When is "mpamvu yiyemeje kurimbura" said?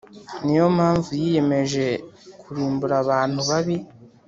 0.77-2.95